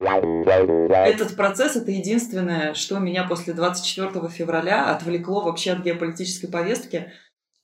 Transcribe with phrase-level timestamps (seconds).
[0.00, 7.12] Этот процесс— это единственное, что меня после 24 февраля отвлекло вообще от геополитической повестки.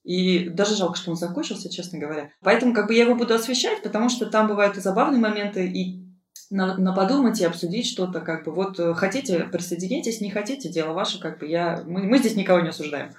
[0.05, 2.31] И даже жалко, что он закончился, честно говоря.
[2.43, 6.06] Поэтому как бы я его буду освещать, потому что там бывают и забавные моменты, и
[6.51, 10.93] на, на подумать и обсудить что-то, как бы, вот э, хотите, присоединяйтесь, не хотите, дело
[10.93, 13.11] ваше, как бы, я, мы, мы здесь никого не осуждаем.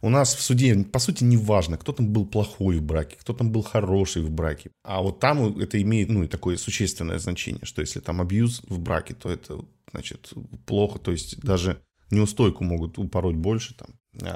[0.00, 3.32] У нас в суде, по сути, не важно, кто там был плохой в браке, кто
[3.32, 7.80] там был хороший в браке, а вот там это имеет, ну, такое существенное значение, что
[7.80, 9.60] если там абьюз в браке, то это,
[9.92, 10.32] значит,
[10.66, 11.80] плохо, то есть даже
[12.10, 13.88] неустойку могут упороть больше там,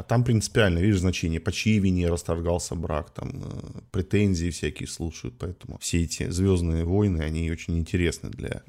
[0.09, 5.79] там принципиально, видишь, значение, по чьей вине расторгался брак, там э, претензии всякие слушают, поэтому
[5.81, 8.63] все эти звездные войны, они очень интересны для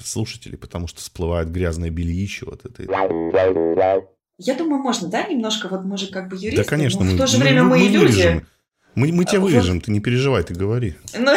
[0.00, 2.82] слушателей, потому что всплывает грязное бельище вот это.
[4.38, 7.16] Я думаю, можно, да, немножко, вот мы же как бы юристы, да, конечно, но мы,
[7.16, 7.98] в то же мы, время мы, мы и люди.
[7.98, 8.46] Вырежем.
[8.94, 9.50] Мы, мы тебя Вот.
[9.50, 10.94] вырежем, ты не переживай, ты говори.
[11.18, 11.34] Ну,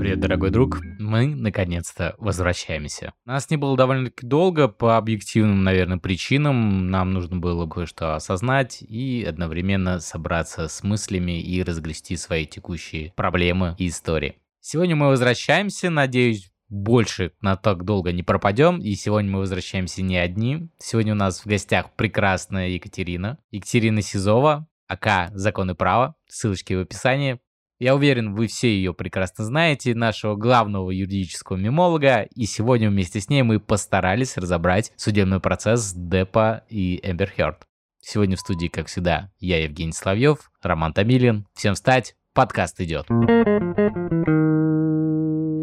[0.00, 0.80] Привет, дорогой друг.
[1.10, 3.12] Мы, наконец-то, возвращаемся.
[3.24, 6.88] Нас не было довольно-таки долго по объективным, наверное, причинам.
[6.88, 13.74] Нам нужно было кое-что осознать и одновременно собраться с мыслями и разгрести свои текущие проблемы
[13.76, 14.36] и истории.
[14.60, 18.78] Сегодня мы возвращаемся, надеюсь, больше на так долго не пропадем.
[18.80, 20.68] И сегодня мы возвращаемся не одни.
[20.78, 23.38] Сегодня у нас в гостях прекрасная Екатерина.
[23.50, 26.14] Екатерина Сизова, АК «Закон и право».
[26.28, 27.40] Ссылочки в описании.
[27.80, 33.30] Я уверен, вы все ее прекрасно знаете, нашего главного юридического мемолога, и сегодня вместе с
[33.30, 37.62] ней мы постарались разобрать судебный процесс Депа и Эмбер Хёрд.
[38.02, 41.46] Сегодня в студии, как всегда, я, Евгений Славьев, Роман Томилин.
[41.54, 43.06] Всем встать, подкаст идет.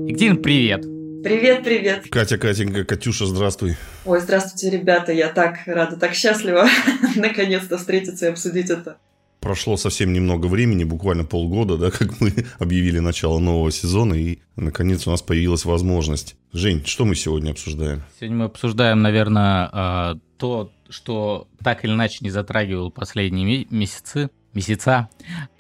[0.08, 0.86] Екатерина, привет!
[1.24, 2.06] привет, привет.
[2.10, 3.76] Катя, Катенька, Катюша, здравствуй.
[4.06, 6.68] Ой, здравствуйте, ребята, я так рада, так счастлива
[7.16, 8.98] наконец-то встретиться и обсудить это.
[9.48, 15.08] Прошло совсем немного времени, буквально полгода, да, как мы объявили начало нового сезона, и наконец
[15.08, 16.36] у нас появилась возможность.
[16.52, 18.04] Жень, что мы сегодня обсуждаем?
[18.20, 25.08] Сегодня мы обсуждаем, наверное, э, то, что так или иначе не затрагивал последние месяцы, месяца.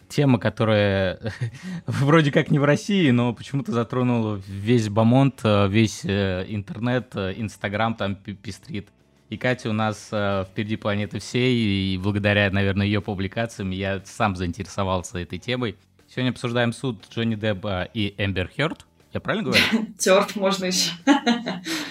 [0.09, 1.22] Тема, которая
[1.88, 7.36] вроде как не в России, но почему-то затронула весь бомонд, э, весь э, интернет, э,
[7.38, 8.90] Инстаграм там пестрит.
[9.30, 14.36] И Катя у нас э, впереди планеты всей, и благодаря, наверное, ее публикациям я сам
[14.36, 15.76] заинтересовался этой темой.
[16.08, 18.86] Сегодня обсуждаем суд Джонни Деппа и Эмбер Хёрд.
[19.14, 19.64] Я правильно говорю?
[19.98, 20.92] Терт можно еще.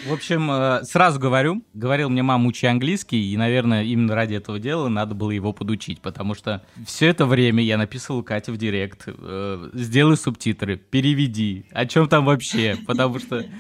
[0.07, 4.59] В общем, э, сразу говорю, говорил мне мама, учи английский, и, наверное, именно ради этого
[4.59, 9.05] дела надо было его подучить, потому что все это время я написывал Кате в директ,
[9.07, 13.45] э, сделай субтитры, переведи, о чем там вообще, потому что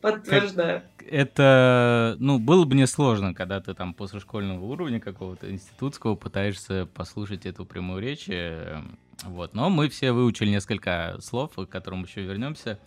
[0.00, 0.82] Подтверждаю.
[1.10, 7.46] Это, ну, было бы несложно, когда ты там после школьного уровня какого-то институтского пытаешься послушать
[7.46, 8.82] эту прямую речь, э,
[9.24, 12.78] вот, но мы все выучили несколько слов, к которым еще вернемся,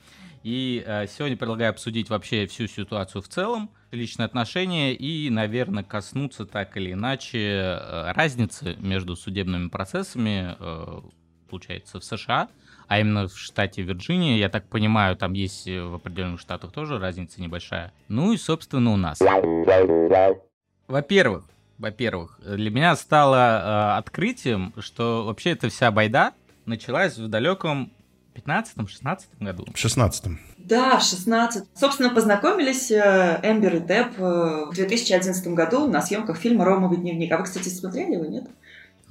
[0.43, 6.45] и э, сегодня предлагаю обсудить вообще всю ситуацию в целом, личные отношения и, наверное, коснуться
[6.45, 11.01] так или иначе э, разницы между судебными процессами, э,
[11.49, 12.49] получается, в США,
[12.87, 14.37] а именно в штате Вирджиния.
[14.37, 17.91] Я так понимаю, там есть э, в определенных штатах тоже разница небольшая.
[18.07, 19.19] Ну и, собственно, у нас.
[20.87, 21.45] Во-первых,
[21.77, 26.31] во-первых, для меня стало э, открытием, что вообще эта вся байда
[26.65, 27.91] началась в далеком
[28.35, 29.65] 15-16 году.
[29.73, 30.39] В шестнадцатом.
[30.57, 31.65] Да, в 16.
[31.75, 37.31] Собственно, познакомились э, Эмбер и Депп э, в 2011 году на съемках фильма «Ромовый дневник».
[37.31, 38.45] А вы, кстати, смотрели его, нет?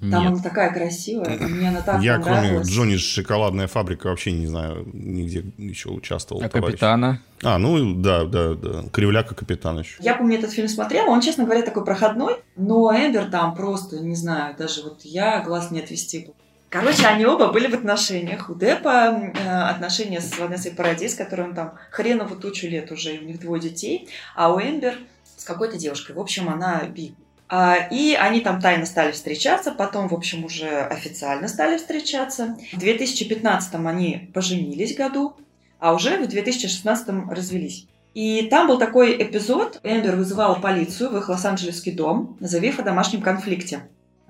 [0.00, 0.32] Там Нет.
[0.32, 2.68] она такая красивая, мне она так Я, кроме понравилась.
[2.68, 6.42] Джонни Шоколадная фабрика, вообще не знаю, нигде еще участвовал.
[6.42, 6.74] А товарищ.
[6.74, 7.22] капитана?
[7.42, 8.84] А, ну да, да, да.
[8.92, 9.96] Кривляка капитан еще.
[10.00, 14.14] Я помню, этот фильм смотрела, он, честно говоря, такой проходной, но Эмбер там просто, не
[14.14, 16.34] знаю, даже вот я глаз не отвести был.
[16.68, 18.50] Короче, они оба были в отношениях.
[18.50, 23.18] У Деппа э, отношения с Ванессой Парадис, которой он там хреново тучу лет уже, и
[23.18, 24.98] у них двое детей, а у Эмбер
[25.36, 26.16] с какой-то девушкой.
[26.16, 27.14] В общем, она би.
[27.48, 32.56] А, и они там тайно стали встречаться, потом, в общем, уже официально стали встречаться.
[32.72, 35.36] В 2015 они поженились году,
[35.78, 37.86] а уже в 2016 развелись.
[38.14, 39.80] И там был такой эпизод.
[39.82, 43.82] Эмбер вызывала полицию в их Лос-Анджелесский дом, заявив о домашнем конфликте.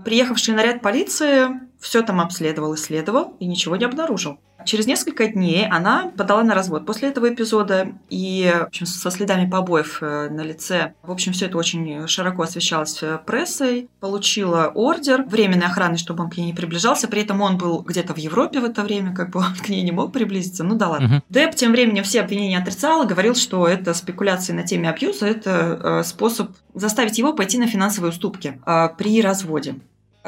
[0.04, 1.48] Приехавший наряд полиции
[1.80, 4.38] все там обследовал, исследовал и ничего не обнаружил.
[4.66, 9.48] Через несколько дней она подала на развод после этого эпизода и в общем, со следами
[9.48, 10.94] побоев э, на лице.
[11.02, 13.88] В общем, все это очень широко освещалось э, прессой.
[14.00, 17.06] Получила ордер временной охраны, чтобы он к ней не приближался.
[17.06, 19.82] При этом он был где-то в Европе в это время, как бы он к ней
[19.82, 20.64] не мог приблизиться.
[20.64, 21.06] Ну да ладно.
[21.06, 21.22] Мгм.
[21.28, 26.00] Депп тем временем все обвинения отрицал и говорил, что это спекуляции на теме абьюза, это
[26.00, 28.60] э, способ заставить его пойти на финансовые уступки
[28.98, 29.76] при разводе.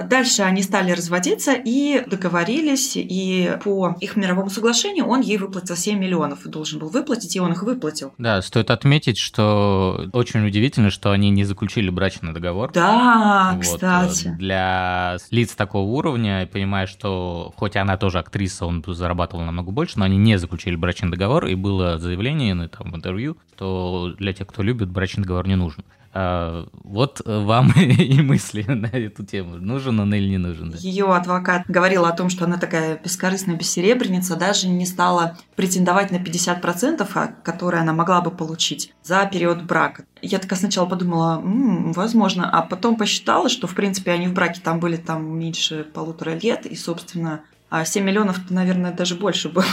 [0.04, 5.98] Дальше они стали разводиться и договорились, и по их мировому соглашению он ей выплатил 7
[5.98, 8.12] миллионов, должен был выплатить, и он их выплатил.
[8.18, 12.72] Да, стоит отметить, что очень удивительно, что они не заключили брачный договор.
[12.72, 14.34] Да, Вот, кстати.
[14.38, 20.04] Для лиц такого уровня, понимая, что хоть она тоже актриса, он зарабатывал намного больше, но
[20.04, 24.62] они не заключили брачный договор, и было заявление ну, там, интервью, что для тех, кто
[24.62, 25.84] любит, брачный договор не нужен.
[26.20, 29.54] А, вот э, вам и мысли на эту тему.
[29.56, 30.72] Нужен он или не нужен.
[30.72, 30.78] да.
[30.80, 36.16] Ее адвокат говорил о том, что она такая бескорыстная бессеребреница, даже не стала претендовать на
[36.16, 40.06] 50%, а, которые она могла бы получить за период брака.
[40.20, 44.60] Я такая сначала подумала, «М, возможно, а потом посчитала, что, в принципе, они в браке
[44.60, 49.64] там были там меньше полутора лет, и, собственно, а 7 миллионов, наверное, даже больше было.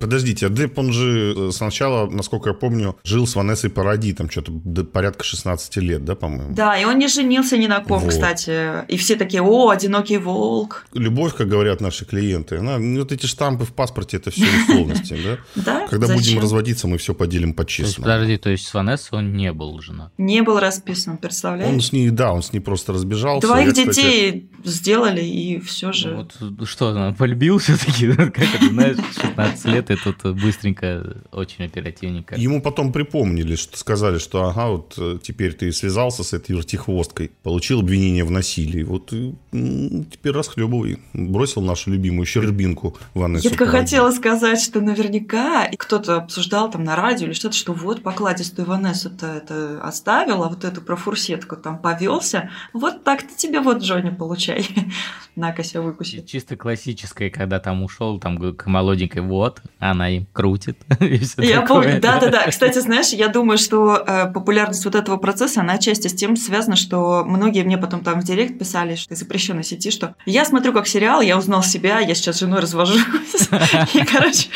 [0.00, 4.30] Подождите, а Депп, он же э, сначала, насколько я помню, жил с Ванессой Паради, там
[4.30, 6.54] что-то до порядка 16 лет, да, по-моему?
[6.54, 8.10] Да, и он не женился ни на ком, Вот.
[8.10, 8.86] кстати.
[8.88, 10.86] И все такие, о, одинокий волк.
[10.94, 15.16] Любовь, как говорят наши клиенты, она, ну, вот эти штампы в паспорте, это все условности,
[15.24, 15.38] да?
[15.68, 15.86] Да?
[15.88, 18.04] Когда будем разводиться, мы все поделим То есть, по-честному.
[18.04, 20.12] подожди, то есть с Ванессой он не был женат.
[20.18, 21.84] Не был расписан, Он представляешь?
[21.84, 23.46] с ней, да, он с ней просто разбежался.
[23.46, 26.26] Двоих детей сделали, и все же.
[26.64, 28.12] Что, он полюбил все-таки?
[28.16, 32.36] Как это, знаешь, 16 лет, и тут быстренько, очень оперативненько.
[32.36, 37.30] Ему потом припомнили, что сказали, что ага, вот э, теперь ты связался с этой вертихвосткой,
[37.42, 40.98] получил обвинение в насилии, вот и, м, теперь расхлебывай.
[41.12, 46.96] Бросил нашу любимую щербинку Ванессу Я только хотела сказать, что наверняка кто-то обсуждал там на
[46.96, 52.50] радио или что-то, что вот покладистую Ванессу-то это оставил, а вот эту профурсетку там повелся.
[52.72, 54.66] Вот так-то тебе вот, Джонни, получай.
[55.36, 56.20] На-ка себя выкуси.
[56.38, 60.78] Чисто классическое, когда там ушел, там к молоденькой, вот, она им крутит.
[61.36, 61.66] Я такое.
[61.66, 62.46] помню, да-да-да.
[62.48, 66.76] Кстати, знаешь, я думаю, что э, популярность вот этого процесса, она отчасти с тем связана,
[66.76, 70.72] что многие мне потом там в директ писали, что из запрещенной сети, что я смотрю
[70.72, 73.02] как сериал, я узнал себя, я сейчас с женой развожусь.
[73.94, 74.48] И, короче,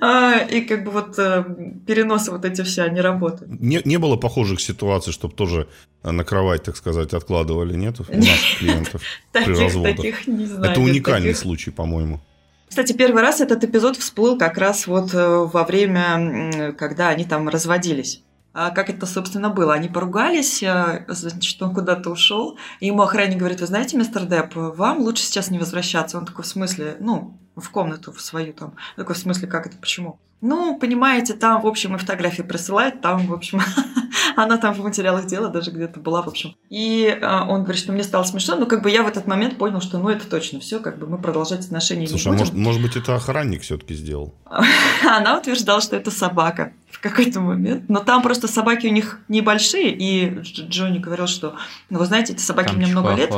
[0.00, 1.44] э, и как бы вот э,
[1.86, 3.60] переносы вот эти все, они работают.
[3.60, 5.68] Не, не было похожих ситуаций, чтобы тоже
[6.02, 8.00] на кровать, так сказать, откладывали, нет?
[8.00, 9.02] У наших клиентов.
[9.32, 9.96] Таких, разводах.
[9.96, 10.72] таких не знаю.
[10.72, 11.42] Это нет таких.
[11.42, 12.20] случай, по-моему.
[12.68, 17.48] Кстати, первый раз этот эпизод всплыл как раз вот э, во время, когда они там
[17.48, 18.22] разводились.
[18.52, 19.74] А как это, собственно, было?
[19.74, 24.54] Они поругались, э, значит, он куда-то ушел, и ему охранник говорит, вы знаете, мистер Депп,
[24.54, 26.18] вам лучше сейчас не возвращаться.
[26.18, 28.74] Он такой, в смысле, ну, в комнату в свою там.
[28.96, 30.18] Такой, в смысле, как это, почему?
[30.40, 33.60] Ну, понимаете, там, в общем, и фотографии присылает, там, в общем,
[34.36, 36.54] она там в материалах дела даже где-то была, в общем.
[36.70, 39.58] И э, он говорит, что мне стало смешно, но как бы я в этот момент
[39.58, 42.38] понял, что ну это точно все, как бы мы продолжать отношения Слушай, а не будем.
[42.38, 44.32] может, может быть, это охранник все-таки сделал?
[45.04, 47.88] Она утверждала, что это собака в какой-то момент.
[47.88, 51.56] Но там просто собаки у них небольшие, и Дж- Джонни говорил, что,
[51.90, 53.30] ну, вы знаете, эти собаки Там мне много лет.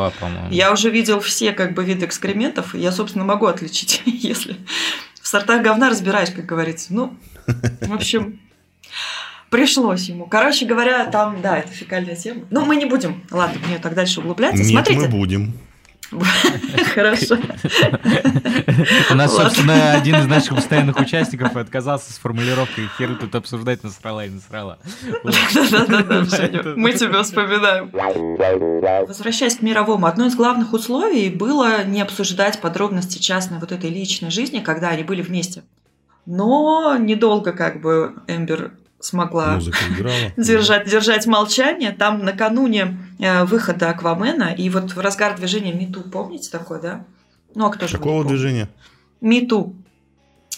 [0.50, 4.56] Я уже видел все как бы виды экскрементов, и я, собственно, могу отличить, если
[5.20, 6.92] в сортах говна разбираешь, как говорится.
[6.92, 7.16] Ну,
[7.46, 8.40] в общем,
[9.50, 10.26] пришлось ему.
[10.26, 12.42] Короче говоря, там, да, это фекальная тема.
[12.50, 14.62] Ну, мы не будем, ладно, мне так дальше углубляться.
[14.62, 15.00] Нет, Смотрите.
[15.00, 15.52] мы будем.
[16.94, 17.36] Хорошо.
[19.10, 24.24] У нас, собственно, один из наших постоянных участников отказался с формулировкой «хер тут обсуждать насрала
[24.24, 24.78] и насрала».
[25.24, 26.24] Да-да-да,
[26.76, 27.90] мы тебя вспоминаем.
[29.06, 34.30] Возвращаясь к мировому, одно из главных условий было не обсуждать подробности частной вот этой личной
[34.30, 35.62] жизни, когда они были вместе.
[36.26, 39.58] Но недолго как бы Эмбер смогла
[40.36, 41.92] держать, держать молчание.
[41.92, 47.04] Там накануне э, выхода Аквамена, и вот в разгар движения Миту, помните такое, да?
[47.54, 48.68] Ну, а кто же Какого движения?
[49.20, 49.74] Миту.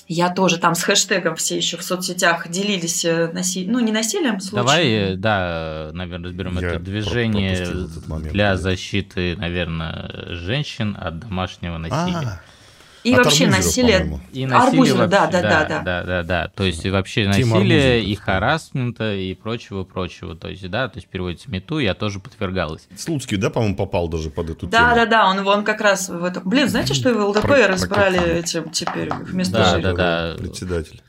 [0.09, 4.67] Я тоже там с хэштегом все еще в соцсетях делились насилием, ну не насилием, случаем.
[4.67, 7.67] Давай, э, да, наверное, разберем Я это движение
[8.09, 8.57] момент, для да.
[8.57, 12.19] защиты, наверное, женщин от домашнего насилия.
[12.27, 12.43] А,
[13.05, 13.99] И от вообще Арбузова, насилие.
[13.99, 14.21] по-моему.
[14.33, 15.83] И насилие да, вообще, да, да, да.
[15.83, 16.49] да, да, да.
[16.55, 20.37] То есть вообще Тема насилие Арбузина, и харасмента и прочего, прочего.
[20.37, 22.87] То есть, да, то есть переводится мету, я тоже подвергалась.
[22.97, 24.95] Слуцкий, да, по-моему, попал даже под эту Да, тему?
[24.95, 26.43] да, да, он, он как раз в этом.
[26.49, 29.83] Блин, знаете, что его ЛДП Про- разбрали про- этим теперь вместо Да, жили?
[29.83, 30.35] да, да.
[30.39, 31.03] Председатель.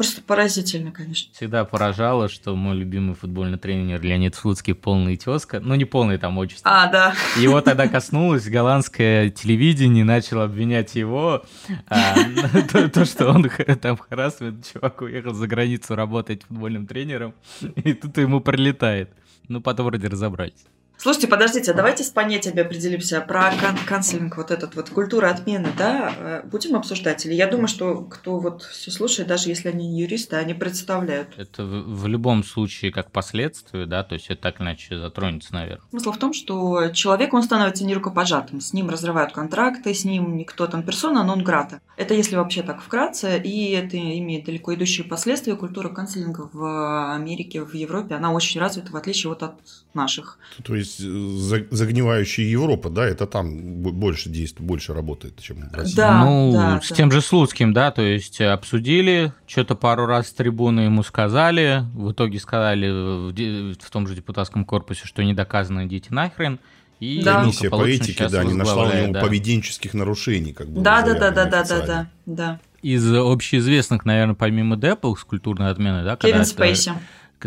[0.00, 1.30] Просто поразительно, конечно.
[1.34, 5.60] Всегда поражало, что мой любимый футбольный тренер Леонид Слуцкий полный тезка.
[5.60, 6.70] Ну, не полный там отчество.
[6.72, 7.12] А, да.
[7.36, 11.44] Его тогда коснулось голландское телевидение, начал обвинять его,
[11.86, 12.14] а,
[12.72, 13.50] то, то, что он
[13.82, 17.34] там харасмент, чувак уехал за границу работать футбольным тренером,
[17.76, 19.10] и тут ему прилетает.
[19.48, 20.64] Ну, потом вроде разобрались.
[21.00, 26.12] Слушайте, подождите, давайте с понятиями определимся про кан- канцелинг, вот этот вот культура отмены, да,
[26.14, 27.24] э, будем обсуждать?
[27.24, 31.28] Или я думаю, что кто вот все слушает, даже если они не юристы, они представляют.
[31.38, 35.88] Это в, в любом случае как последствие, да, то есть это так иначе затронется, наверное.
[35.88, 40.66] Смысл в том, что человек, он становится нерукопожатым, с ним разрывают контракты, с ним никто
[40.66, 41.80] там персона, нон грата.
[41.96, 45.56] Это если вообще так вкратце, и это имеет далеко идущие последствия.
[45.56, 49.54] Культура канцелинга в Америке, в Европе, она очень развита, в отличие вот от
[49.94, 50.38] наших.
[50.62, 55.74] То есть за- загнивающая Европа, да, это там бо- больше действует, больше работает, чем в
[55.74, 55.96] России.
[55.96, 56.94] Да, ну, да, с да.
[56.94, 61.84] тем же Слуцким, да, то есть э, обсудили, что-то пару раз с трибуны ему сказали,
[61.94, 66.58] в итоге сказали в, в том же депутатском корпусе, что не доказано, идите нахрен.
[67.00, 67.40] И Да.
[67.40, 69.20] Комиссия по этике, да, не нашла у него да.
[69.22, 70.82] поведенческих нарушений, как бы.
[70.82, 72.60] Да, да, да, да, да, да, да, да.
[72.82, 76.16] Из общеизвестных, наверное, помимо Деппа с культурной отменой, да?
[76.16, 76.92] когда Кевин это- Спейси.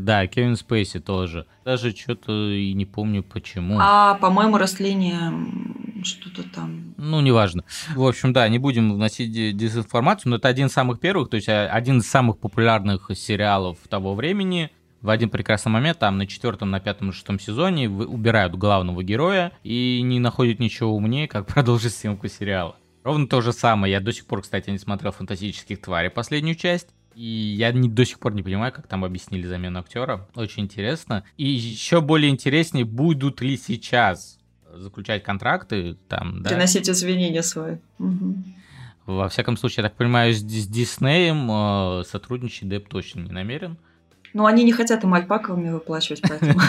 [0.01, 1.45] Да, Кевин Спейси тоже.
[1.65, 3.77] Даже что-то и не помню почему.
[3.79, 5.31] А, по-моему, растление
[6.03, 6.93] что-то там.
[6.97, 7.63] Ну, неважно.
[7.95, 11.35] В общем, да, не будем вносить де- дезинформацию, но это один из самых первых, то
[11.35, 14.69] есть а, один из самых популярных сериалов того времени.
[15.01, 19.51] В один прекрасный момент, там на четвертом, на пятом, на шестом сезоне убирают главного героя
[19.61, 22.77] и не находят ничего умнее, как продолжить съемку сериала.
[23.03, 23.91] Ровно то же самое.
[23.91, 26.87] Я до сих пор, кстати, не смотрел «Фантастических тварей» последнюю часть.
[27.15, 30.27] И я не, до сих пор не понимаю, как там объяснили замену актера.
[30.35, 31.23] Очень интересно.
[31.37, 34.39] И еще более интереснее, будут ли сейчас
[34.73, 36.49] заключать контракты там, да?
[36.49, 37.77] Приносить извинения свои.
[37.99, 38.55] Мгм.
[39.05, 43.77] Во всяком случае, я так понимаю, с, с Диснеем э, сотрудничать Деп точно не намерен.
[44.33, 46.53] Ну, они не хотят им альпаковыми выплачивать, поэтому.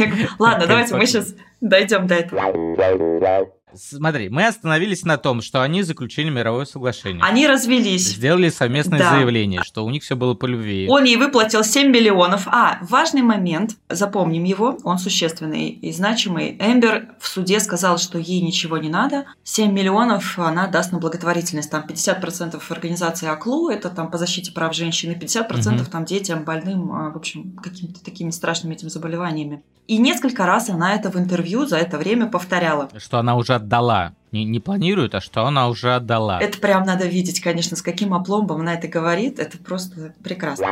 [0.38, 3.54] Ладно, давайте мы сейчас дойдем до этого.
[3.74, 7.22] Смотри, мы остановились на том, что они заключили мировое соглашение.
[7.24, 8.06] Они развелись.
[8.14, 9.10] Сделали совместное Да.
[9.10, 10.86] заявление, что у них все было по любви.
[10.88, 12.46] Он ей выплатил 7 миллионов.
[12.48, 16.56] А, важный момент, запомним его, он существенный и значимый.
[16.60, 19.26] Эмбер в суде сказал, что ей ничего не надо.
[19.44, 21.70] 7 миллионов она даст на благотворительность.
[21.70, 25.90] Там 50% организации АКЛУ, это там по защите прав женщин, и 50% Мгм.
[25.90, 29.62] там детям, больным, а, в общем, какими-то такими страшными этими заболеваниями.
[29.86, 32.88] И несколько раз она это в интервью за это время повторяла.
[32.96, 34.12] Что она уже отдала.
[34.32, 36.40] Не, не планирует, а что она уже отдала.
[36.40, 39.38] Это прям надо видеть, конечно, с каким опломбом она это говорит.
[39.38, 40.66] Это просто прекрасно.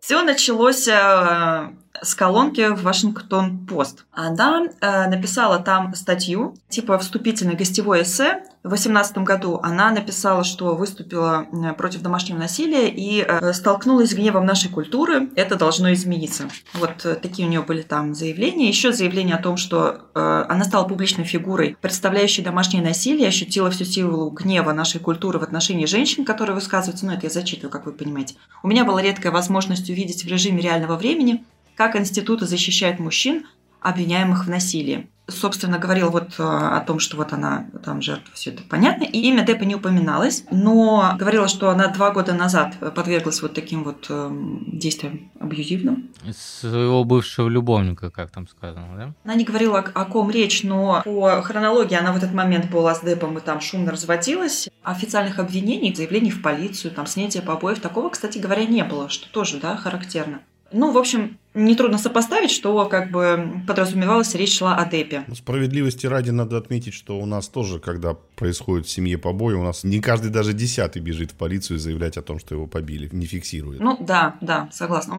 [0.00, 1.70] Все началось э,
[2.02, 4.04] с колонки в Вашингтон Пост.
[4.12, 8.42] Она э, написала там статью, типа вступительное гостевое эссе.
[8.62, 14.14] В 2018 году она написала, что выступила э, против домашнего насилия и э, столкнулась с
[14.14, 15.28] гневом нашей культуры.
[15.36, 16.44] Это должно измениться.
[16.74, 18.68] Вот такие у нее были там заявления.
[18.68, 24.30] Еще заявление о том, что она стала публичной фигурой, представляющей домашнее насилие, ощутила всю силу
[24.30, 27.06] гнева нашей культуры в отношении женщин, которые высказываются.
[27.06, 28.34] Ну, это я зачитываю, как вы понимаете.
[28.62, 33.46] У меня была редкая возможность увидеть в режиме реального времени, как институты защищают мужчин,
[33.80, 35.08] обвиняемых в насилии.
[35.28, 39.02] Собственно, говорил вот э, о том, что вот она там жертва, все это понятно.
[39.02, 43.82] И имя Деппа не упоминалось, но говорила, что она два года назад подверглась вот таким
[43.82, 46.10] вот эм, действиям абьюзивным.
[46.32, 49.14] Своего бывшего любовника, как там сказано, да?
[49.24, 53.00] Она не говорила, о ком речь, но по хронологии она в этот момент была с
[53.00, 54.68] Депом и там шумно разводилась.
[54.84, 59.58] Официальных обвинений, заявлений в полицию, там снятия побоев, такого, кстати говоря, не было, что тоже,
[59.58, 60.38] да, характерно.
[60.72, 65.24] Ну, в общем, нетрудно сопоставить, что как бы подразумевалось, речь шла о Депе.
[65.26, 69.62] Ну, справедливости ради надо отметить, что у нас тоже, когда происходит в семье побои, у
[69.64, 73.26] нас не каждый даже десятый бежит в полицию заявлять о том, что его побили, не
[73.26, 73.80] фиксирует.
[73.80, 75.18] Ну, да, да, согласна.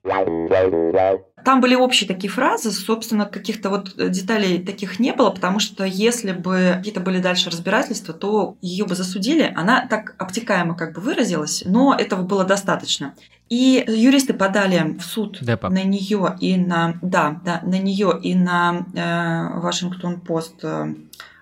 [1.44, 6.32] Там были общие такие фразы, собственно, каких-то вот деталей таких не было, потому что если
[6.32, 9.54] бы какие-то были дальше разбирательства, то ее бы засудили.
[9.56, 13.14] Она так обтекаемо как бы выразилась, но этого было достаточно.
[13.50, 15.70] И юристы подали в суд Деппа.
[15.70, 20.96] на нее и на, да, да, на нее и на э, Вашингтон Пост э,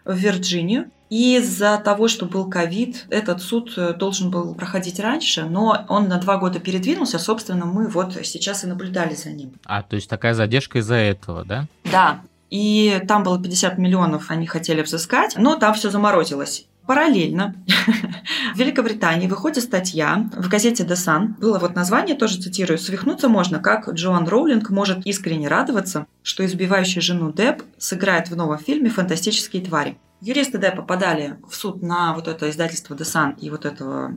[0.04, 0.92] в Вирджинию.
[1.10, 6.18] Из-за того, что был ковид, этот суд э, должен был проходить раньше, но он на
[6.18, 7.20] два года передвинулся.
[7.20, 9.54] Собственно, мы вот сейчас и наблюдали за ним.
[9.66, 11.68] А, то есть такая задержка из-за этого, да?
[11.84, 16.68] Да, и там было 50 миллионов, они хотели взыскать, но там все заморозилось.
[16.88, 17.56] Параллельно
[18.54, 21.40] в Великобритании выходит статья в газете The Sun.
[21.40, 22.78] Было вот название, тоже цитирую.
[22.78, 28.60] «Свихнуться можно, как Джоан Роулинг может искренне радоваться, что избивающая жену Депп сыграет в новом
[28.60, 29.98] фильме «Фантастические твари».
[30.22, 34.14] Юристы Деппа подали в суд на вот это издательство The Sun и вот этого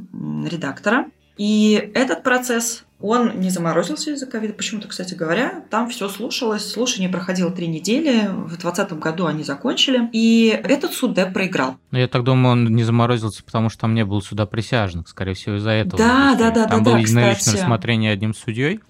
[0.46, 1.06] редактора.
[1.37, 4.54] И этот процесс, он не заморозился из-за ковида.
[4.54, 6.68] Почему-то, кстати говоря, там все слушалось.
[6.68, 8.26] Слушание проходило три недели.
[8.28, 10.08] В 2020 году они закончили.
[10.12, 11.76] И этот суд Депп проиграл.
[11.92, 15.34] Ну, я так думаю, он не заморозился, потому что там не было суда присяжных, скорее
[15.34, 15.98] всего, из-за этого.
[15.98, 17.56] Да, да, да, Там да, было да, единоличное кстати.
[17.56, 18.80] рассмотрение одним судьей.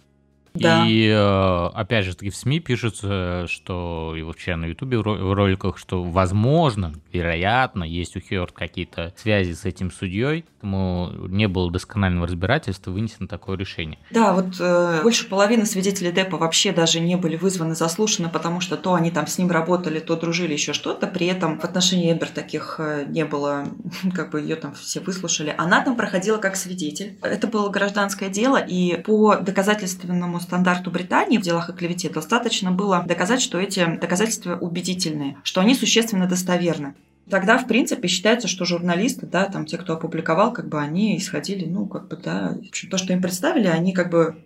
[0.61, 0.87] Да.
[0.87, 5.79] И э, опять же таки в СМИ пишется, что и вообще на Ютубе в роликах,
[5.79, 12.27] что возможно, вероятно, есть у Хёрд какие-то связи с этим судьей, поэтому не было досконального
[12.27, 13.99] разбирательства, вынесено такое решение.
[14.11, 18.77] Да, вот э, больше половины свидетелей Деппа вообще даже не были вызваны, заслушаны, потому что
[18.77, 21.07] то они там с ним работали, то дружили, еще что-то.
[21.07, 23.67] При этом в отношении Эмбер таких э, не было,
[24.15, 25.55] как бы ее там все выслушали.
[25.57, 27.17] Она там проходила как свидетель.
[27.23, 33.05] Это было гражданское дело, и по доказательственному стандарту Британии в делах о клевете достаточно было
[33.07, 36.95] доказать, что эти доказательства убедительные, что они существенно достоверны.
[37.31, 41.67] Тогда, в принципе, считается, что журналисты, да, там те, кто опубликовал, как бы они исходили,
[41.67, 42.57] ну, как бы, да,
[42.91, 44.37] то, что им представили, они как бы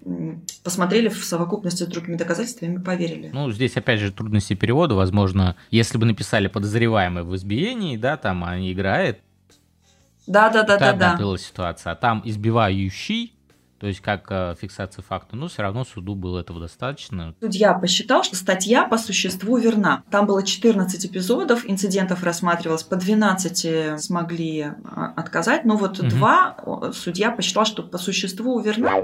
[0.64, 3.30] посмотрели в совокупности с другими доказательствами и поверили.
[3.32, 4.96] Ну, здесь, опять же, трудности перевода.
[4.96, 9.20] Возможно, если бы написали подозреваемый в избиении, да, там они играет.
[10.26, 11.16] Да, да, да, да, да.
[11.16, 11.92] была ситуация.
[11.92, 13.32] А там избивающий
[13.82, 17.34] то есть как э, фиксация факта, но все равно суду было этого достаточно.
[17.40, 20.04] Судья посчитал, что статья по существу верна.
[20.08, 26.08] Там было 14 эпизодов, инцидентов рассматривалось, по 12 смогли а, отказать, но вот угу.
[26.10, 28.98] два судья посчитал, что по существу верна.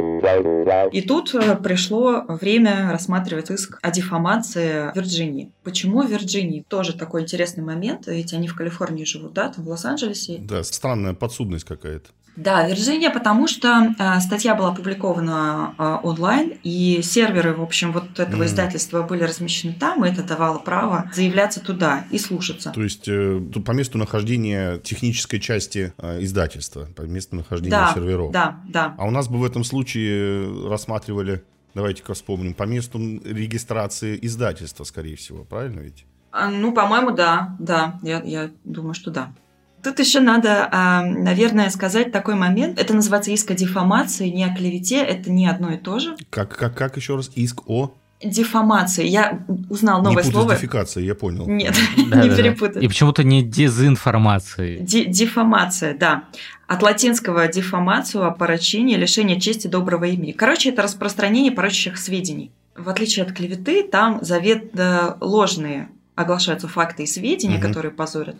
[0.92, 5.50] И тут э, пришло время рассматривать иск о дефамации Вирджинии.
[5.64, 6.64] Почему Вирджинии?
[6.68, 10.38] Тоже такой интересный момент, ведь они в Калифорнии живут, да, там в Лос-Анджелесе.
[10.38, 12.10] Да, странная подсудность какая-то.
[12.38, 18.20] Да, Вирджиния, потому что э, статья была опубликована э, онлайн, и серверы, в общем, вот
[18.20, 18.46] этого mm.
[18.46, 22.70] издательства были размещены там, и это давало право заявляться туда и слушаться.
[22.70, 28.30] То есть э, по месту нахождения технической части э, издательства, по месту нахождения да, серверов.
[28.30, 28.94] Да, да.
[28.96, 31.42] А у нас бы в этом случае рассматривали,
[31.74, 36.06] давайте-ка вспомним, по месту регистрации издательства, скорее всего, правильно ведь?
[36.30, 39.32] А, ну, по-моему, да, да, я, я думаю, что да.
[39.82, 42.80] Тут еще надо, а, наверное, сказать такой момент.
[42.80, 44.98] Это называется иск о дефамации, не о клевете.
[44.98, 46.16] Это не одно и то же.
[46.30, 47.30] Как, как, как еще раз?
[47.34, 49.06] Иск о дефамации.
[49.06, 50.54] Я узнал новое не слово.
[50.54, 51.46] дефикация, я понял.
[51.46, 52.82] Нет, не перепутать.
[52.82, 54.78] И почему-то не дезинформации.
[54.80, 56.24] Дефамация, да.
[56.66, 60.32] От латинского дефамацию, опорочение, лишение чести доброго имени.
[60.32, 62.50] Короче, это распространение порочащих сведений.
[62.76, 64.72] В отличие от клеветы, там завет
[65.20, 68.36] ложные оглашаются факты и сведения, которые позорят.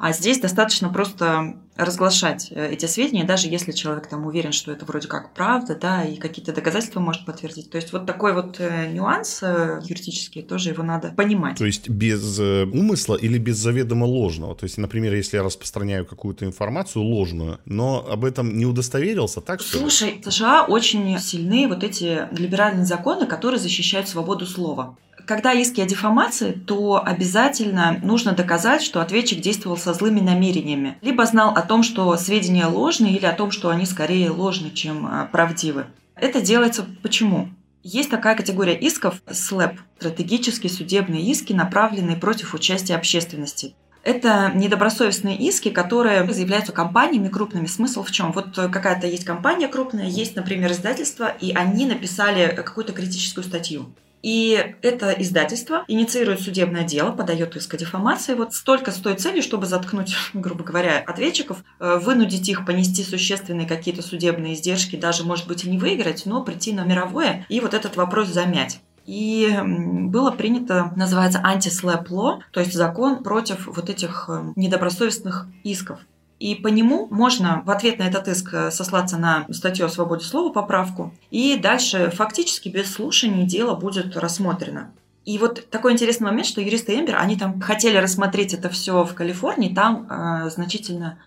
[0.00, 4.86] А здесь достаточно просто разглашать э, эти сведения, даже если человек там уверен, что это
[4.86, 7.70] вроде как правда, да, и какие-то доказательства может подтвердить.
[7.70, 11.58] То есть вот такой вот э, нюанс э, юридический, тоже его надо понимать.
[11.58, 14.54] То есть без умысла или без заведомо ложного?
[14.54, 19.60] То есть, например, если я распространяю какую-то информацию ложную, но об этом не удостоверился, так
[19.60, 24.96] что Слушай, в США очень сильны вот эти либеральные законы, которые защищают свободу слова.
[25.30, 31.24] Когда иски о дефамации, то обязательно нужно доказать, что ответчик действовал со злыми намерениями, либо
[31.24, 35.26] знал о том, что сведения ложные, или о том, что они скорее ложны, чем а,
[35.26, 35.86] правдивы.
[36.16, 37.48] Это делается почему?
[37.84, 43.76] Есть такая категория исков СЛЭП– стратегические судебные иски, направленные против участия общественности.
[44.02, 47.66] Это недобросовестные иски, которые заявляются компаниями крупными.
[47.66, 48.32] Смысл в чем?
[48.32, 53.94] Вот какая-то есть компания крупная, есть, например, издательство, и они написали какую-то критическую статью.
[54.22, 59.42] И это издательство инициирует судебное дело, подает иск о дефамации вот столько с той целью,
[59.42, 65.46] чтобы заткнуть, грубо говоря, ответчиков, э, вынудить их понести существенные какие-то судебные издержки, даже, может
[65.46, 68.80] быть, и не выиграть, но прийти на мировое и вот этот вопрос замять.
[69.06, 76.00] И было принято, называется анти-слэп law, то есть закон против вот этих э, недобросовестных исков.
[76.40, 80.24] И по нему можно в ответ на этот иск э, сослаться на статью о свободе
[80.24, 84.90] слова, поправку, и дальше фактически без слушаний дело будет рассмотрено.
[85.26, 89.14] И вот такой интересный момент, что юристы Эмбер, они там хотели рассмотреть это все в
[89.14, 91.18] Калифорнии, там э, значительно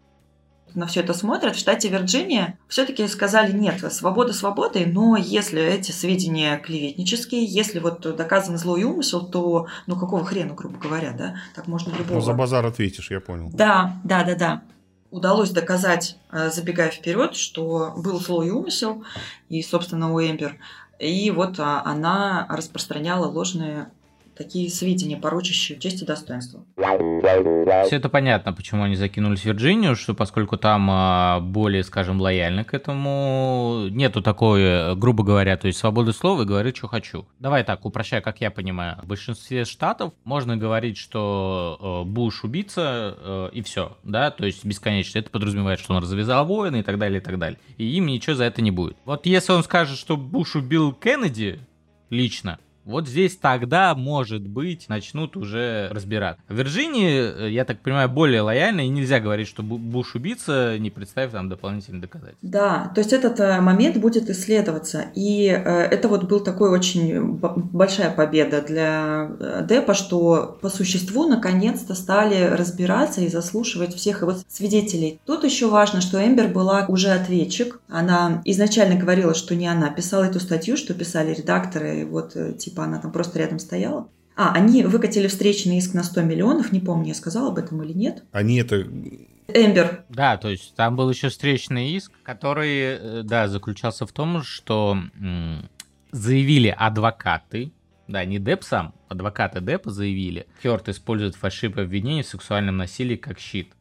[0.74, 1.56] на все это смотрят.
[1.56, 8.02] В штате Вирджиния все-таки сказали нет, свобода свободой, но если эти сведения клеветнические, если вот
[8.16, 12.16] доказан злой умысел, то ну какого хрена, грубо говоря, да, так можно любого.
[12.16, 13.52] Ну, за базар ответишь, я понял.
[13.54, 14.62] Да, да, да, да
[15.14, 19.04] удалось доказать, э, забегая вперед, что был злой умысел,
[19.48, 20.58] и, собственно, у Эмбер.
[21.00, 23.92] И вот а, она распространяла ложные
[24.36, 26.66] такие сведения, порочащие честь и достоинство.
[26.78, 32.64] Все это понятно, почему они закинулись в Вирджинию, что поскольку там а, более, скажем, лояльны
[32.64, 37.26] к этому, нету такой, грубо говоря, то есть свободы слова и говорю, что хочу.
[37.40, 39.00] Давай так, упрощай, как я понимаю.
[39.04, 44.66] В большинстве штатов можно говорить, что э, Буш убийца э, и все, да, то есть
[44.66, 45.20] бесконечно.
[45.20, 47.60] Это подразумевает, что он развязал войны и так далее, и так далее.
[47.78, 48.98] И им ничего за это не будет.
[49.06, 51.60] Вот если он скажет, что Буш убил Кеннеди
[52.10, 56.38] лично, Вот здесь тогда, может быть, начнут уже разбирать.
[56.50, 60.90] В Вирджинии, э, я так понимаю, более лояльно, и нельзя говорить, что Буш убийца, не
[60.90, 62.40] представив там дополнительных доказательств.
[62.42, 65.06] Да, то есть этот э, момент будет исследоваться.
[65.16, 69.30] И э, это вот был такой очень большая победа для
[69.68, 75.20] Депа, что по существу наконец-то стали разбираться и заслушивать всех его свидетелей.
[75.26, 77.80] Тут еще важно, что Эмбер была уже ответчик.
[77.88, 82.84] Она изначально говорила, что не она писала эту статью, что писали редакторы, вот типа типа
[82.86, 84.10] она там просто рядом стояла.
[84.36, 87.94] А, они выкатили встречный иск на 100 миллионов, не помню, я сказала об этом или
[87.94, 88.24] нет.
[88.32, 88.82] Они это...
[89.48, 90.06] Эмбер.
[90.10, 94.98] Да, то есть там был еще встречный иск, который, э, да, заключался в том, что
[95.20, 95.70] м-
[96.12, 97.74] заявили адвокаты,
[98.08, 103.38] да, не Деп сам, адвокаты Депа заявили, Хёрд использует фальшивое обвинение в сексуальном насилии как
[103.38, 103.74] щит.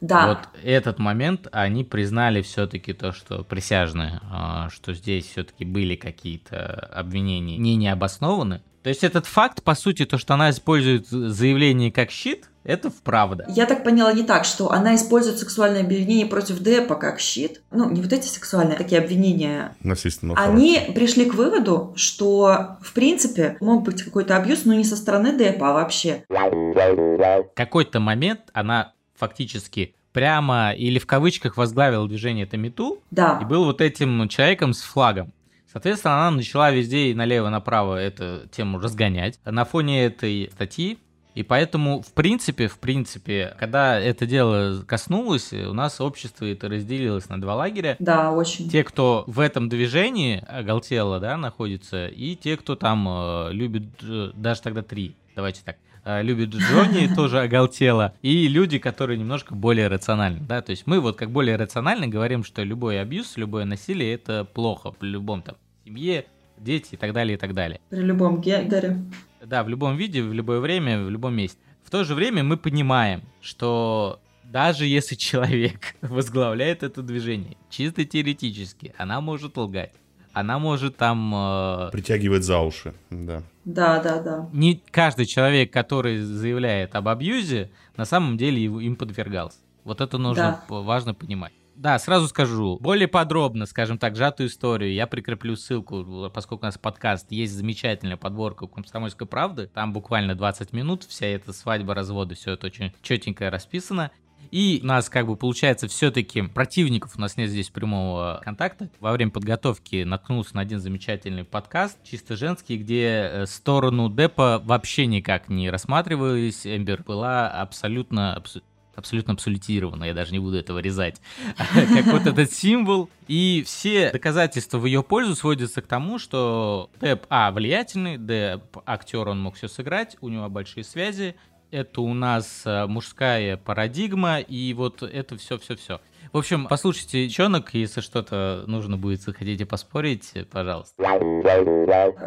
[0.00, 0.26] Да.
[0.28, 6.90] Вот этот момент они признали все-таки то, что присяжные, а, что здесь все-таки были какие-то
[6.94, 8.62] обвинения не необоснованы.
[8.82, 13.44] То есть этот факт, по сути, то, что она использует заявление как щит, это вправда.
[13.48, 17.62] Я так поняла не так, что она использует сексуальное обвинение против Депа как щит.
[17.70, 19.76] Ну, не вот эти сексуальные, а такие обвинения.
[19.80, 20.94] Насильственного Они характера.
[20.94, 25.70] пришли к выводу, что, в принципе, мог быть какой-то абьюз, но не со стороны Депа,
[25.70, 26.24] а вообще.
[26.28, 33.38] В какой-то момент она фактически прямо или в кавычках возглавила движение Тамиту Да.
[33.42, 35.32] и был вот этим человеком с флагом.
[35.70, 40.98] Соответственно, она начала везде и налево-направо эту тему разгонять на фоне этой статьи.
[41.34, 47.28] И поэтому, в принципе, в принципе, когда это дело коснулось, у нас общество это разделилось
[47.28, 47.96] на два лагеря.
[47.98, 48.70] Да, очень.
[48.70, 54.30] Те, кто в этом движении оголтело, да, находится, и те, кто там э, любит, э,
[54.34, 55.76] даже тогда три, давайте так,
[56.06, 61.16] любит Джонни, тоже оголтело, и люди, которые немножко более рациональны, да, то есть мы вот
[61.16, 66.26] как более рационально говорим, что любой абьюз, любое насилие это плохо в любом там семье,
[66.58, 67.80] дети и так далее, и так далее.
[67.90, 68.98] При любом гендере.
[69.44, 71.58] Да, в любом виде, в любое время, в любом месте.
[71.84, 78.94] В то же время мы понимаем, что даже если человек возглавляет это движение, чисто теоретически,
[78.98, 79.92] она может лгать.
[80.36, 81.32] Она может там...
[81.34, 83.42] э, Притягивает за уши, да.
[83.64, 84.48] Да, да, да.
[84.52, 89.58] не каждый человек, который заявляет об абьюзе, на самом деле его- им подвергался.
[89.84, 90.74] Вот это нужно Да.
[90.82, 91.52] важно понимать.
[91.74, 96.76] Да, сразу скажу, более подробно, скажем так, сжатую историю, я прикреплю ссылку, поскольку у нас
[96.76, 102.34] подкаст, есть замечательная подборка у «Комсомольской правды», там буквально 20 минут, вся эта свадьба, разводы,
[102.34, 104.10] все это очень четенько расписано.
[104.50, 108.88] И у нас, как бы, получается, все-таки противников у нас нет здесь прямого контакта.
[109.00, 115.06] Во время подготовки наткнулся на один замечательный подкаст, чисто женский, где э, сторону Депа вообще
[115.06, 116.66] никак не рассматривались.
[116.66, 118.62] Эмбер была абсолютно, абсо-
[118.96, 121.20] абсолютно абсолютирована, я даже не буду этого резать,
[121.56, 123.10] как вот этот символ.
[123.28, 129.28] И все доказательства в ее пользу сводятся к тому, что Деп, а, влиятельный, Деп, актер,
[129.28, 131.36] он мог все сыграть, у него большие связи,
[131.70, 136.00] это у нас э, мужская парадигма, и вот это все-все-все.
[136.32, 140.94] В общем, послушайте девчонок, если что-то нужно будет, хотите поспорить, пожалуйста.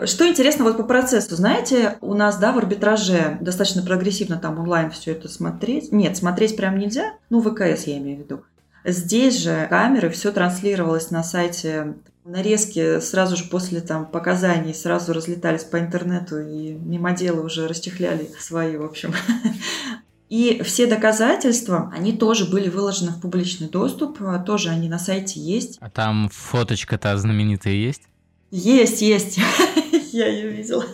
[0.06, 4.90] Что интересно вот по процессу, знаете, у нас, да, в арбитраже достаточно прогрессивно там онлайн
[4.90, 5.92] все это смотреть.
[5.92, 8.44] Нет, смотреть прям нельзя, ну, ВКС я имею в виду.
[8.86, 11.96] Здесь же камеры, все транслировалось на сайте.
[12.30, 18.78] Нарезки сразу же после там показаний сразу разлетались по интернету, и мимоделы уже расчехляли свои,
[18.78, 19.16] в общем.
[20.30, 25.40] И все доказательства, они тоже были выложены в публичный доступ, а, тоже они на сайте
[25.40, 25.80] есть.
[25.82, 28.04] А там фоточка-то знаменитая есть?
[28.52, 29.40] Есть, есть.
[30.12, 30.86] Я ее видела.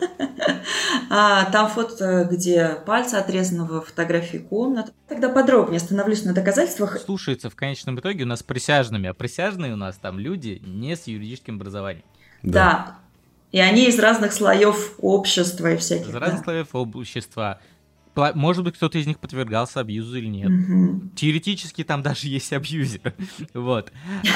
[1.09, 4.93] А, там фото, где пальцы отрезанного фотографии комнат.
[5.07, 6.99] Тогда подробнее остановлюсь на доказательствах.
[6.99, 11.07] Слушается в конечном итоге у нас присяжными, а присяжные у нас там люди не с
[11.07, 12.05] юридическим образованием.
[12.43, 12.97] Да.
[13.51, 16.07] И они из разных слоев общества и всяких.
[16.07, 16.19] Из да.
[16.19, 17.61] разных слоев общества.
[18.15, 20.49] Может быть, кто-то из них подвергался абьюзу или нет.
[20.49, 21.11] Мгм.
[21.15, 23.13] Теоретически там даже есть абьюзер.
[23.53, 23.91] Вот.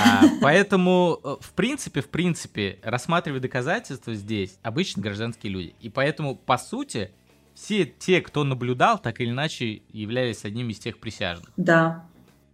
[0.05, 5.75] А, поэтому, э, в принципе, в принципе, рассматривая доказательства здесь, обычно гражданские люди.
[5.81, 7.11] И поэтому, по сути,
[7.53, 11.49] все те, кто наблюдал, так или иначе являлись одним из тех присяжных.
[11.57, 12.05] Да.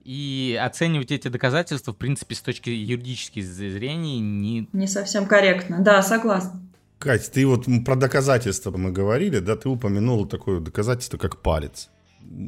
[0.03, 4.69] И оценивать эти доказательства, в принципе, с точки юридической зрения, не...
[4.71, 5.79] Не совсем корректно.
[5.79, 6.61] Да, согласна.
[7.05, 11.89] Кать, ты вот про доказательства мы говорили, да, ты упомянула такое доказательство, как палец.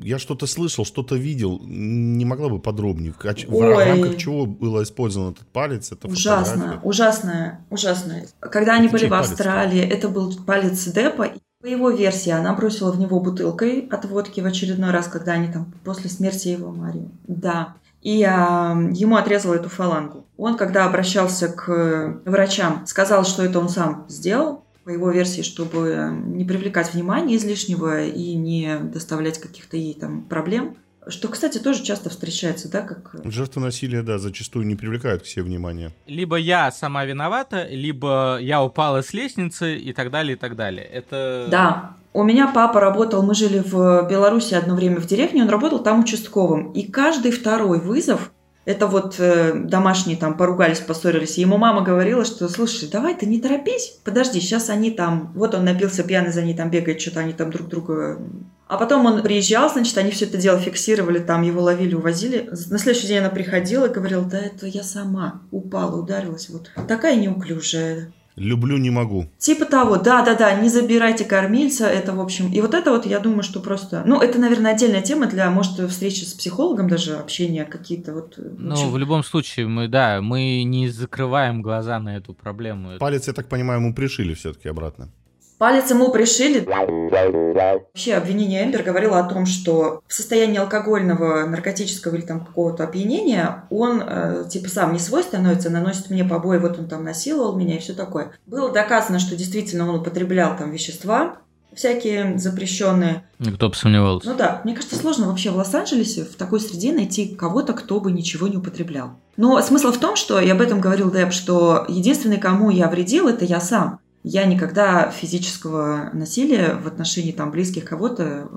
[0.02, 3.86] Я что-то слышал, что-то видел, не могла бы подробнее, в, кач- в Ой.
[3.86, 6.80] рамках чего было использован этот палец, это Ужасно, фотография.
[6.88, 8.22] ужасно, ужасно.
[8.40, 9.30] Когда они Это были чей в палец?
[9.30, 11.34] Австралии, это был палец Депа.
[11.62, 15.52] По его версии, она бросила в него бутылкой от водки в очередной раз, когда они
[15.54, 17.10] там после смерти его Марии.
[17.28, 17.76] Да.
[18.02, 20.26] И а, ему отрезала эту фалангу.
[20.38, 24.64] Он, когда обращался к врачам, сказал, что это он сам сделал.
[24.88, 30.78] по его версии, чтобы не привлекать внимания излишнего и не доставлять каких-то ей там проблем.
[31.10, 33.12] Что, кстати, тоже часто встречается, да, как...
[33.26, 35.92] Жертвы насилия, да, зачастую не привлекают к себе внимания.
[36.06, 40.86] Либо я сама виновата, либо я упала с лестницы и так далее, и так далее.
[40.86, 41.48] Это...
[41.52, 45.80] Да, у меня папа работал, мы жили в Беларуси одно время в деревне, он работал
[45.80, 46.72] там участковым.
[46.72, 48.32] И каждый второй вызов
[48.68, 51.38] это вот э, домашние там поругались, поссорились.
[51.38, 55.64] Ему мама говорила, что, слушай, давай ты не торопись, подожди, сейчас они там, вот он
[55.64, 58.20] напился пьяный, за ней там бегает, что-то они там друг друга...
[58.68, 62.50] А потом он приезжал, значит, они все это дело фиксировали, там его ловили, увозили.
[62.70, 67.16] На следующий день она приходила и говорила, да это я сама упала, ударилась, вот такая
[67.16, 68.12] неуклюжая.
[68.38, 69.26] Люблю, не могу.
[69.40, 72.52] Типа того, да-да-да, не забирайте кормильца, это, в общем...
[72.54, 74.04] И вот это вот, я думаю, что просто...
[74.06, 78.36] Ну, это, наверное, отдельная тема для, может, встречи с психологом даже, общения какие-то вот...
[78.38, 83.00] Ну, в, в любом случае, мы, да, мы не закрываем глаза на эту проблему.
[83.00, 85.10] Палец, я так понимаю, ему пришили все-таки обратно.
[85.58, 86.60] Палец ему пришили.
[86.60, 93.66] Вообще обвинение Эмбер говорило о том, что в состоянии алкогольного, наркотического или там какого-то опьянения
[93.70, 97.78] он э, типа сам не свой становится, наносит мне побои, вот он там насиловал меня
[97.78, 98.32] и все такое.
[98.46, 101.38] Было доказано, что действительно он употреблял там вещества,
[101.74, 103.24] всякие запрещенные.
[103.40, 104.30] Никто бы сомневался.
[104.30, 108.12] Ну да, мне кажется, сложно вообще в Лос-Анджелесе в такой среде найти кого-то, кто бы
[108.12, 109.12] ничего не употреблял.
[109.38, 113.28] Но смысл в том, что, я об этом говорил Дэб, что единственный, кому я вредил,
[113.28, 114.00] это я сам.
[114.30, 118.50] Я никогда физического насилия в отношении там близких кого-то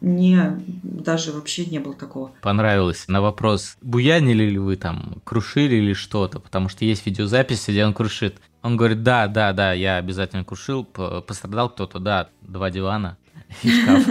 [0.00, 2.30] не даже вообще не было такого.
[2.40, 3.04] Понравилось.
[3.06, 7.92] На вопрос, буянили ли вы там, крушили или что-то, потому что есть видеозапись, где он
[7.92, 8.38] крушит.
[8.62, 13.18] Он говорит, да, да, да, я обязательно крушил, пострадал кто-то, да, два дивана
[13.62, 14.04] и шкаф.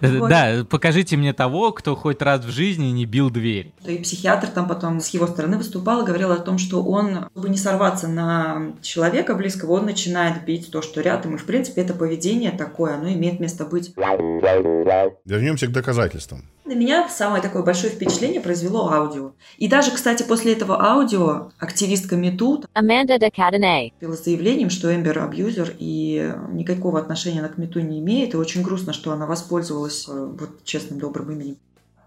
[0.00, 3.72] Да, покажите мне того, кто хоть раз в жизни не бил дверь.
[3.84, 7.48] И психиатр там потом с его стороны выступал и говорил о том, что он, чтобы
[7.48, 11.34] не сорваться на человека близкого, он начинает бить то, что рядом.
[11.34, 13.92] И, в принципе, это поведение такое, оно имеет место быть.
[13.96, 16.44] Вернемся к доказательствам.
[16.70, 19.32] На меня самое такое большое впечатление произвело аудио.
[19.58, 22.62] И даже, кстати, после этого аудио активистка МИТУ
[24.06, 28.34] была заявлением, что Эмбер абьюзер и никакого отношения она к МИТУ не имеет.
[28.34, 31.56] И очень грустно, что она воспользовалась э, вот честным, добрым именем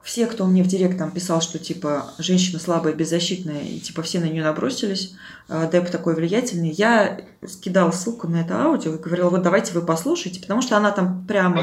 [0.03, 4.19] все, кто мне в директ там писал, что типа женщина слабая, беззащитная, и типа все
[4.19, 5.15] на нее набросились,
[5.47, 9.81] а, Деп такой влиятельный, я скидал ссылку на это аудио и говорила, вот давайте вы
[9.81, 11.61] послушайте, потому что она там прямо...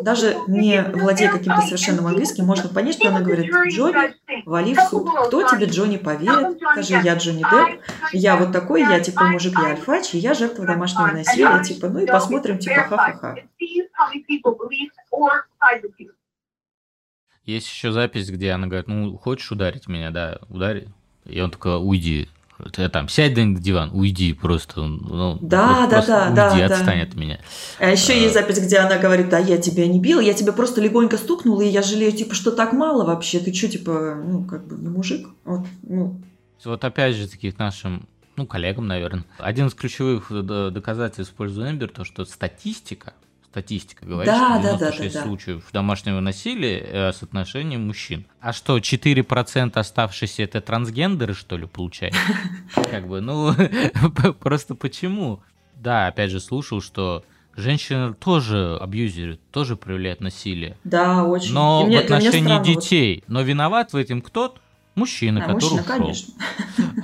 [0.00, 5.08] Даже не владея каким-то совершенным английским, можно понять, что она говорит, Джонни, вали в суд.
[5.26, 6.58] Кто тебе, Джонни, поверит?
[6.72, 7.80] Скажи, я Джонни Депп,
[8.12, 12.00] я вот такой, я типа мужик, я альфач, и я жертва домашнего насилия, типа, ну
[12.00, 13.36] и посмотрим, типа, ха-ха-ха.
[17.44, 20.88] Есть еще запись, где она говорит, ну, хочешь ударить меня, да, удари.
[21.26, 22.28] И он такой, уйди.
[22.72, 24.82] Ты там сядь на диван, уйди просто.
[24.82, 27.02] Ну, да, да, да, уйди, да, отстань да.
[27.02, 27.40] от меня.
[27.78, 28.16] А еще а...
[28.16, 31.62] есть запись, где она говорит, да, я тебя не бил, я тебя просто легонько стукнула,
[31.62, 33.40] и я жалею, типа, что так мало вообще.
[33.40, 35.28] Ты что, типа, ну, как бы, не мужик?
[35.44, 36.20] Вот, ну.
[36.64, 39.24] вот опять же таки нашим ну, коллегам, наверное.
[39.38, 43.14] Один из ключевых доказательств в пользу Эмбер, то, что статистика
[43.54, 48.26] статистика говорит, да, что 96 да, да, да, случаев домашнего насилия э, с отношением мужчин.
[48.40, 52.18] А что, 4% оставшиеся это трансгендеры, что ли, получается?
[52.90, 53.54] Как бы, ну,
[54.40, 55.40] просто почему?
[55.76, 60.76] Да, опять же, слушал, что женщины тоже абьюзеры, тоже проявляют насилие.
[60.82, 61.54] Да, очень.
[61.54, 63.22] Но в отношении детей.
[63.28, 64.60] Но виноват в этом кто-то?
[64.96, 65.98] Мужчина, а, который мужчина, ушел.
[65.98, 66.34] конечно.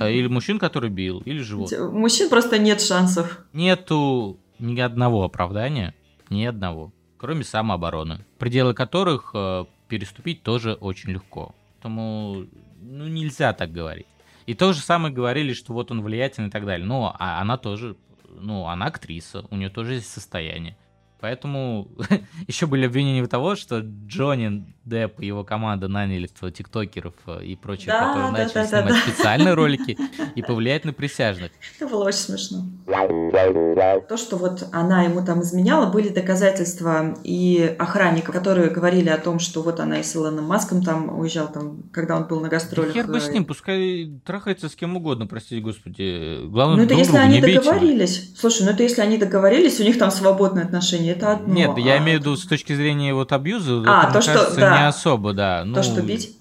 [0.09, 1.71] Или мужчин, который бил, или живот.
[1.91, 3.39] Мужчин просто нет шансов.
[3.53, 5.93] Нету ни одного оправдания
[6.31, 11.53] ни одного, кроме самообороны, пределы которых э, переступить тоже очень легко.
[11.75, 12.45] Поэтому
[12.81, 14.07] ну, нельзя так говорить.
[14.45, 16.87] И то же самое говорили, что вот он влиятельный и так далее.
[16.87, 17.95] Но а она тоже,
[18.29, 20.77] ну, она актриса, у нее тоже есть состояние.
[21.21, 21.87] Поэтому
[22.47, 27.55] еще были обвинения в того, что Джонни Депп и его команда наняли тиктокеров э, и
[27.55, 29.11] прочих, Да, которые да, начали да, снимать да.
[29.11, 29.97] специальные ролики
[30.35, 31.51] и повлиять на присяжных.
[31.77, 32.65] Это было очень смешно.
[32.87, 39.37] То, что вот она ему там изменяла, были доказательства и охранников, которые говорили о том,
[39.37, 42.93] что вот она и с Илоном Маском там уезжал, там, когда он был на гастролях.
[42.93, 46.43] хер бы с э, ним, пускай трахается с кем угодно, простите господи.
[46.47, 48.33] Главное, Ну, это если они договорились.
[48.35, 51.53] Слушай, ну это если они договорились, у них там свободные отношения, это одно.
[51.53, 54.33] Нет, я а имею в виду с точки зрения вот абьюза, А, это, то, что-
[54.33, 54.79] кажется, да.
[54.79, 55.63] не особо, да.
[55.65, 56.35] Ну, То, что бить.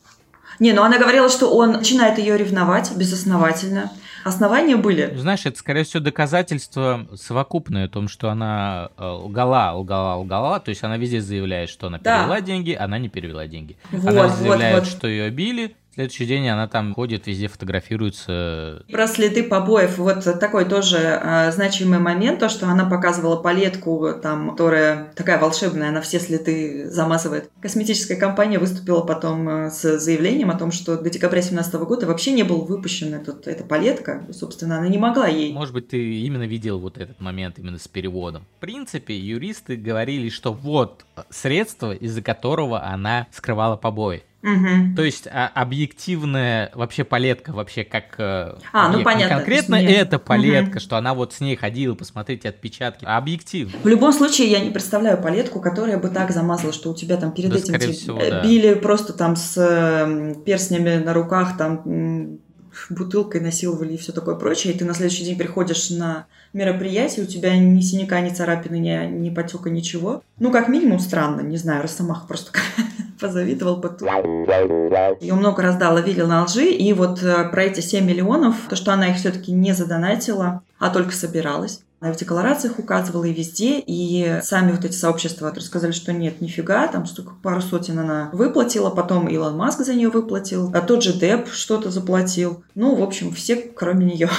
[0.58, 3.90] Не, ну она говорила, что он начинает ее ревновать безосновательно.
[4.24, 5.14] Основания были.
[5.16, 10.60] Знаешь, это, скорее всего, доказательство совокупное о том, что она э, лгала, лгала, лгала.
[10.60, 12.18] То есть она везде заявляет, что она Да.
[12.18, 13.78] перевела деньги, она не перевела деньги.
[13.90, 14.86] Вот, она вот, заявляет, вот.
[14.88, 18.82] что ее били, Следующий день она там ходит, везде фотографируется.
[18.90, 19.98] Про следы побоев.
[19.98, 25.90] Вот такой тоже э, значимый момент, то, что она показывала палетку, там, которая такая волшебная,
[25.90, 27.50] она все следы замазывает.
[27.60, 32.32] Косметическая компания выступила потом э, с заявлением о том, что до декабря 2017 года вообще
[32.32, 34.26] не был выпущен этот, эта палетка.
[34.32, 35.52] Собственно, она не могла ей.
[35.52, 38.46] Может быть, ты именно видел вот этот момент именно с переводом.
[38.56, 44.22] В принципе, юристы говорили, что вот средство, из-за которого она скрывала побои.
[44.42, 44.96] Угу.
[44.96, 49.34] То есть а, объективная вообще палетка, вообще как э, а, ну, понятно.
[49.34, 49.90] Не конкретно Нет.
[49.90, 50.80] эта палетка, угу.
[50.80, 53.78] что она вот с ней ходила, посмотреть отпечатки, а объективно.
[53.82, 57.32] В любом случае, я не представляю палетку, которая бы так замазала, что у тебя там
[57.32, 58.42] перед да, этим скорее всего, да.
[58.42, 62.38] били просто там с э, перстнями на руках, там
[62.88, 67.28] бутылкой насиловали и все такое прочее, и ты на следующий день приходишь на мероприятие, у
[67.28, 70.22] тебя ни синяка, ни царапины, ни, ни потека, ничего.
[70.38, 72.52] Ну, как минимум, странно, не знаю, Росомах просто
[73.20, 74.08] позавидовал бы тут.
[75.20, 78.76] Ее много раз да, ловили на лжи, и вот э, про эти 7 миллионов, то,
[78.76, 81.82] что она их все-таки не задонатила, а только собиралась.
[82.02, 86.88] Она в декларациях указывала и везде, и сами вот эти сообщества рассказали, что нет, нифига,
[86.88, 91.12] там столько пару сотен она выплатила, потом Илон Маск за нее выплатил, а тот же
[91.12, 92.64] Деп что-то заплатил.
[92.74, 94.30] Ну, в общем, все, кроме нее.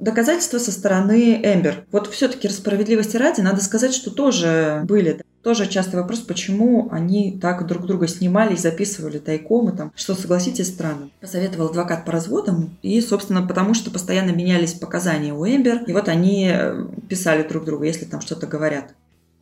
[0.00, 1.84] Доказательства со стороны Эмбер.
[1.92, 7.66] Вот все-таки справедливости ради, надо сказать, что тоже были тоже частый вопрос, почему они так
[7.66, 11.10] друг друга снимали и записывали тайком, и там, что, согласитесь, странно.
[11.20, 16.08] Посоветовал адвокат по разводам, и, собственно, потому что постоянно менялись показания у Эмбер, и вот
[16.08, 18.94] они э, писали друг другу, если там что-то говорят.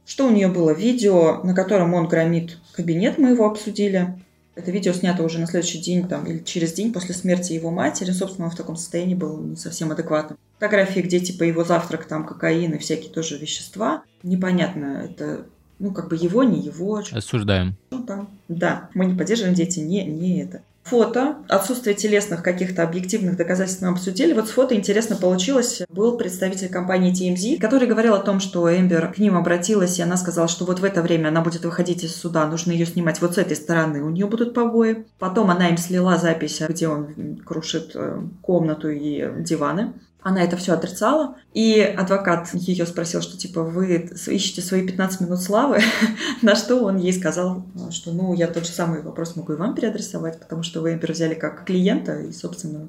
[0.07, 0.71] Что у нее было?
[0.71, 4.15] Видео, на котором он громит кабинет, мы его обсудили.
[4.57, 8.11] Это видео снято уже на следующий день там, или через день после смерти его матери.
[8.11, 10.39] Собственно, он в таком состоянии был не совсем адекватным.
[10.55, 14.03] Фотографии, где типа его завтрак, там кокаин и всякие тоже вещества.
[14.23, 15.47] Непонятно, это
[15.81, 17.03] ну, как бы его, не его.
[17.11, 17.75] Осуждаем.
[17.91, 18.27] Ну, да.
[18.49, 20.61] да, мы не поддерживаем дети, не, не это.
[20.83, 24.33] Фото, отсутствие телесных каких-то объективных доказательств мы обсудили.
[24.33, 25.83] Вот с фото интересно получилось.
[25.89, 30.17] Был представитель компании TMZ, который говорил о том, что Эмбер к ним обратилась, и она
[30.17, 33.35] сказала, что вот в это время она будет выходить из суда, нужно ее снимать вот
[33.35, 35.05] с этой стороны, у нее будут побои.
[35.19, 39.93] Потом она им слила запись, где он крушит э, комнату и диваны.
[40.23, 41.37] Она это все отрицала.
[41.55, 45.81] И адвокат ее спросил, что типа вы ищете свои 15 минут славы,
[46.43, 49.75] на что он ей сказал, что ну я тот же самый вопрос могу и вам
[49.75, 52.89] переадресовать, потому что вы взяли как клиента, и, собственно,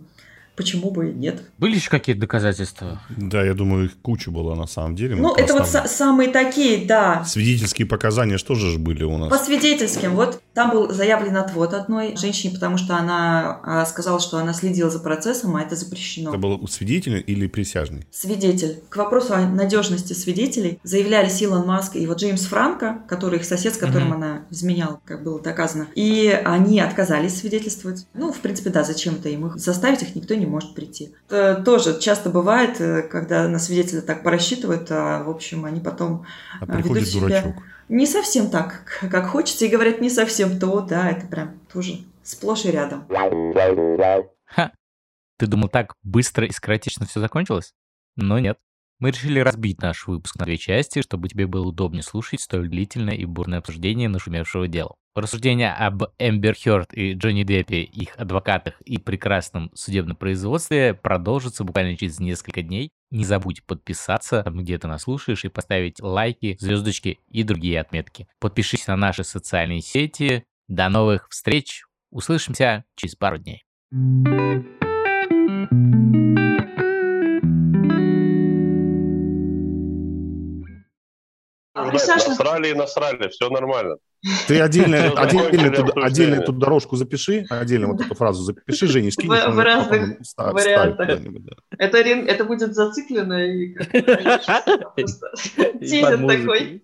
[0.55, 1.41] почему бы и нет.
[1.57, 3.01] Были еще какие-то доказательства?
[3.09, 5.15] Да, я думаю, их куча была на самом деле.
[5.15, 7.23] Ну, это вот самые такие, да.
[7.25, 9.29] Свидетельские показания что же были у нас?
[9.29, 10.15] По свидетельским.
[10.15, 14.89] Вот там был заявлен отвод одной женщине, потому что она а, сказала, что она следила
[14.89, 16.29] за процессом, а это запрещено.
[16.29, 18.05] Это был свидетель или присяжный?
[18.11, 18.81] Свидетель.
[18.89, 23.73] К вопросу о надежности свидетелей заявляли Илон Маск и вот Джеймс Франко, который их сосед,
[23.73, 24.15] с которым mm-hmm.
[24.15, 25.87] она изменяла, как было доказано.
[25.95, 28.05] И они отказались свидетельствовать.
[28.13, 31.13] Ну, в принципе, да, зачем-то им их заставить их никто не может прийти.
[31.27, 36.25] Это тоже часто бывает, э, когда на свидетеля так порассчитывают, а в общем они потом
[36.59, 37.63] а э, ведут себя дурачок.
[37.89, 42.65] не совсем так, как хочется, и говорят не совсем то, да, это прям тоже сплошь
[42.65, 43.05] и рядом.
[44.45, 44.71] Ха.
[45.37, 47.73] Ты думал, так быстро и скоротечно все закончилось?
[48.15, 48.57] Но нет.
[49.01, 53.15] Мы решили разбить наш выпуск на две части, чтобы тебе было удобнее слушать столь длительное
[53.15, 54.93] и бурное обсуждение нашумевшего дела.
[55.15, 61.97] Рассуждения об Эмбер Хёрд и Джонни Деппе, их адвокатах и прекрасном судебном производстве продолжатся буквально
[61.97, 62.91] через несколько дней.
[63.09, 68.27] Не забудь подписаться, где ты нас слушаешь, и поставить лайки, звездочки и другие отметки.
[68.39, 70.43] Подпишись на наши социальные сети.
[70.67, 71.85] До новых встреч.
[72.11, 73.63] Услышимся через пару дней.
[81.73, 83.95] А насрали и насрали, все нормально.
[84.47, 89.29] Ты отдельно, отдельно, эту, отдельно эту дорожку запиши, отдельно вот эту фразу запиши, Женя, скинь.
[89.29, 91.21] В, в разных вариантах.
[91.77, 93.73] Это, это будет зациклено и
[95.79, 96.83] тизер такой.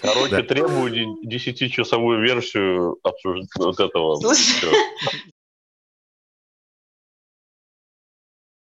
[0.00, 0.90] Короче, требую
[1.24, 4.20] десятичасовую версию обсуждения вот этого.